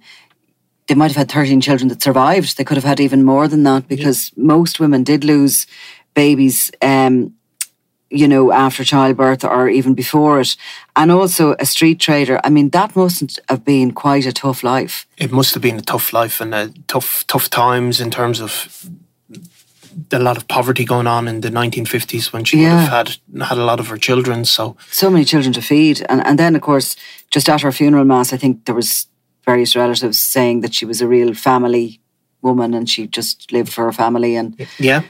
[0.88, 2.57] They might have had 13 children that survived.
[2.57, 4.43] They could have had even more than that because yeah.
[4.43, 5.66] most women did lose
[6.14, 7.34] babies um,
[8.14, 10.55] you know, after childbirth or even before it.
[10.95, 12.39] And also a street trader.
[12.43, 15.07] I mean, that mustn't have been quite a tough life.
[15.18, 18.88] It must have been a tough life and a tough, tough times in terms of
[20.11, 22.76] a lot of poverty going on in the 1950s when she yeah.
[22.76, 24.45] would have had had a lot of her children.
[24.45, 26.95] So so many children to feed, and and then of course
[27.30, 29.07] just at her funeral mass, I think there was
[29.45, 31.99] various relatives saying that she was a real family
[32.41, 35.03] woman and she just lived for her family and yeah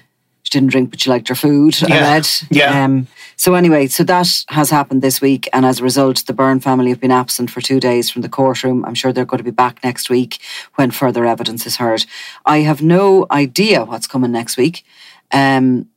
[0.44, 1.82] she didn't drink, but she liked her food.
[1.82, 1.96] Yeah.
[1.96, 2.28] I read.
[2.52, 2.84] Yeah.
[2.84, 6.60] Um, so anyway, so that has happened this week, and as a result, the Byrne
[6.60, 8.86] family have been absent for two days from the courtroom.
[8.86, 10.40] I'm sure they're going to be back next week
[10.76, 12.06] when further evidence is heard.
[12.46, 14.86] I have no idea what's coming next week.
[15.32, 15.90] Um,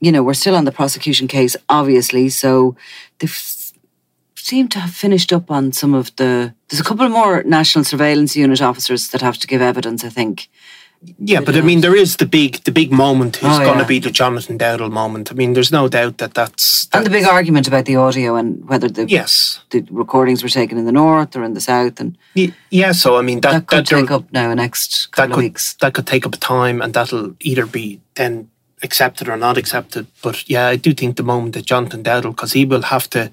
[0.00, 2.28] you know, we're still on the prosecution case, obviously.
[2.28, 2.76] So
[3.18, 3.64] they've
[4.36, 6.54] seemed to have finished up on some of the.
[6.68, 10.48] There's a couple more National Surveillance Unit officers that have to give evidence, I think.
[11.18, 13.82] Yeah, but I mean, there is the big, the big moment is oh, going to
[13.82, 13.86] yeah.
[13.86, 15.30] be the Jonathan Dowdall moment.
[15.30, 18.34] I mean, there's no doubt that that's, that's, and the big argument about the audio
[18.34, 22.00] and whether the yes the recordings were taken in the north or in the south,
[22.00, 22.18] and
[22.70, 25.38] yeah, so I mean that that could that take up now next couple that could,
[25.38, 25.74] of weeks.
[25.74, 28.50] That could take up time, and that'll either be then
[28.82, 30.06] accepted or not accepted.
[30.22, 33.30] But yeah, I do think the moment that Jonathan Dowdall, because he will have to,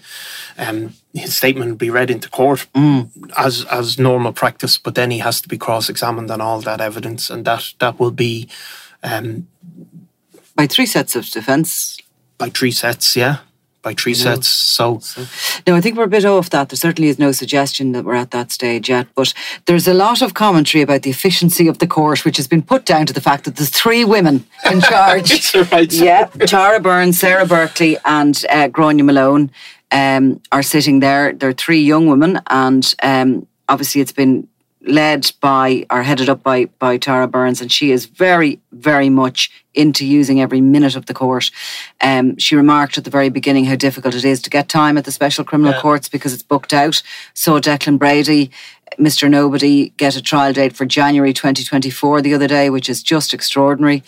[0.57, 3.09] um, his statement will be read into court mm.
[3.37, 6.81] as as normal practice, but then he has to be cross examined on all that
[6.81, 8.47] evidence, and that that will be
[9.03, 9.47] um,
[10.55, 11.97] by three sets of defence.
[12.37, 13.37] By three sets, yeah
[13.85, 14.47] by three sets.
[14.47, 14.99] So.
[14.99, 15.25] so.
[15.67, 16.69] no, I think we're a bit off that.
[16.69, 19.31] There certainly is no suggestion that we're at that stage yet, but
[19.67, 22.83] there's a lot of commentary about the efficiency of the court, which has been put
[22.83, 25.55] down to the fact that there's three women in charge.
[25.71, 25.93] right.
[25.93, 29.51] Yeah, Tara Burns, Sarah Berkeley, and uh, Gráinne Malone
[29.91, 31.31] um, are sitting there.
[31.33, 34.47] They're three young women, and um, obviously it's been
[34.87, 39.51] led by or headed up by by Tara Burns, and she is very, very much
[39.73, 41.51] into using every minute of the court.
[42.01, 45.05] Um, she remarked at the very beginning how difficult it is to get time at
[45.05, 45.81] the special criminal yeah.
[45.81, 47.01] courts because it's booked out.
[47.33, 48.51] So Declan Brady,
[48.97, 49.29] Mr.
[49.29, 54.03] Nobody, get a trial date for January 2024 the other day, which is just extraordinary.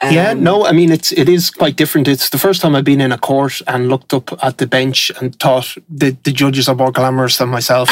[0.00, 2.06] Um, yeah, no, I mean it's it is quite different.
[2.06, 5.10] It's the first time I've been in a court and looked up at the bench
[5.20, 7.90] and thought the the judges are more glamorous than myself.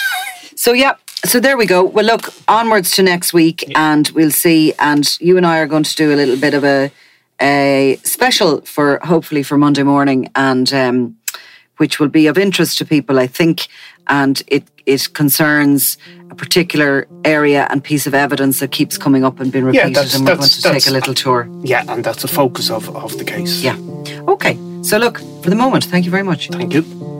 [0.54, 0.94] so yeah,
[1.24, 1.84] so there we go.
[1.84, 3.92] Well, look, onwards to next week, yeah.
[3.92, 4.72] and we'll see.
[4.78, 6.90] And you and I are going to do a little bit of a
[7.40, 11.16] a special for hopefully for Monday morning, and um,
[11.76, 13.68] which will be of interest to people, I think.
[14.06, 15.98] And it it concerns
[16.30, 20.16] a particular area and piece of evidence that keeps coming up and being repeated, yeah,
[20.16, 21.48] and we're going to take a little tour.
[21.62, 23.62] Yeah, and that's the focus of, of the case.
[23.62, 23.76] Yeah.
[24.26, 24.58] Okay.
[24.82, 26.48] So look, for the moment, thank you very much.
[26.48, 27.19] Thank you.